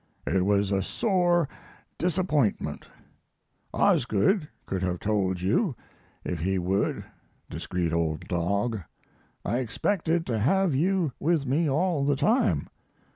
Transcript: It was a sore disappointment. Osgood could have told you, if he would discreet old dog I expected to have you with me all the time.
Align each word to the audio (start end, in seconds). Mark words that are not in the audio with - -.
It 0.25 0.43
was 0.43 0.71
a 0.71 0.81
sore 0.81 1.47
disappointment. 1.99 2.87
Osgood 3.71 4.49
could 4.65 4.81
have 4.81 4.99
told 4.99 5.39
you, 5.41 5.75
if 6.23 6.39
he 6.39 6.57
would 6.57 7.03
discreet 7.51 7.93
old 7.93 8.27
dog 8.27 8.79
I 9.45 9.59
expected 9.59 10.25
to 10.25 10.39
have 10.39 10.73
you 10.73 11.11
with 11.19 11.45
me 11.45 11.69
all 11.69 12.03
the 12.03 12.15
time. 12.15 12.67